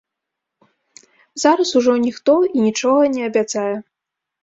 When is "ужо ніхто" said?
1.81-2.35